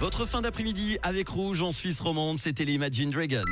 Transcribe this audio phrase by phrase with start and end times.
[0.00, 3.42] Votre fin d'après-midi avec Rouge en Suisse romande, c'était les Imagine Dragons.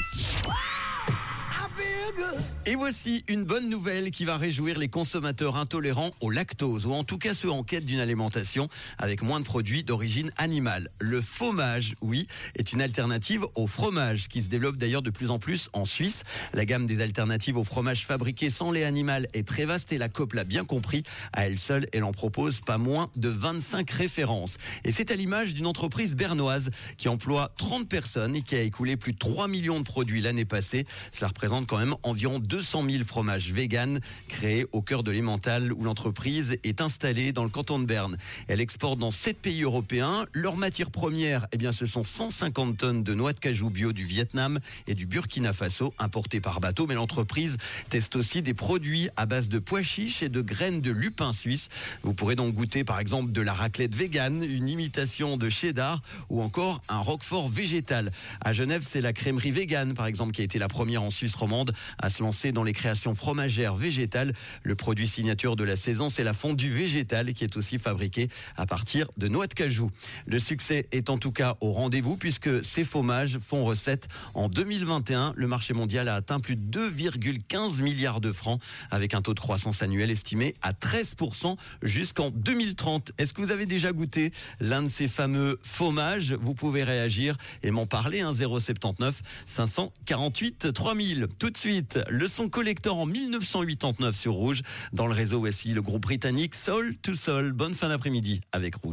[2.67, 7.05] Et voici une bonne nouvelle qui va réjouir les consommateurs intolérants au lactose, ou en
[7.05, 10.89] tout cas ceux en quête d'une alimentation avec moins de produits d'origine animale.
[10.99, 12.27] Le fromage, oui,
[12.57, 16.25] est une alternative au fromage, qui se développe d'ailleurs de plus en plus en Suisse.
[16.55, 20.09] La gamme des alternatives au fromage fabriqué sans lait animal est très vaste et la
[20.09, 21.03] COP l'a bien compris.
[21.33, 24.57] À elle seule, elle en propose pas moins de 25 références.
[24.85, 28.97] Et c'est à l'image d'une entreprise bernoise qui emploie 30 personnes et qui a écoulé
[28.97, 30.87] plus de 3 millions de produits l'année passée.
[31.13, 35.85] Cela représente quand même environ 200 000 fromages véganes créés au cœur de l'Emmental où
[35.85, 38.17] l'entreprise est installée dans le canton de Berne.
[38.49, 40.27] Elle exporte dans 7 pays européens.
[40.33, 44.05] Leur matière première, eh bien, ce sont 150 tonnes de noix de cajou bio du
[44.05, 46.87] Vietnam et du Burkina Faso importées par bateau.
[46.87, 47.57] Mais l'entreprise
[47.89, 51.69] teste aussi des produits à base de pois chiches et de graines de lupin suisse.
[52.03, 56.43] Vous pourrez donc goûter par exemple de la raclette végane, une imitation de cheddar ou
[56.43, 58.13] encore un roquefort végétal.
[58.41, 61.35] À Genève, c'est la crèmerie végane par exemple qui a été la première en Suisse
[61.35, 64.33] romande à se lancer dans les créations fromagères végétales.
[64.63, 68.67] Le produit signature de la saison, c'est la fondue végétale qui est aussi fabriquée à
[68.67, 69.91] partir de noix de cajou.
[70.27, 74.09] Le succès est en tout cas au rendez-vous puisque ces fromages font recette.
[74.35, 79.23] En 2021, le marché mondial a atteint plus de 2,15 milliards de francs avec un
[79.23, 83.13] taux de croissance annuel estimé à 13% jusqu'en 2030.
[83.19, 86.33] Est-ce que vous avez déjà goûté l'un de ces fameux fromages?
[86.33, 91.29] Vous pouvez réagir et m'en parler, hein, 079 548 3000.
[91.39, 91.74] Tout de suite,
[92.09, 94.63] le son collector en 1989 sur Rouge.
[94.93, 97.53] Dans le réseau, voici le groupe britannique Soul to Soul.
[97.53, 98.93] Bonne fin d'après-midi avec Rouge.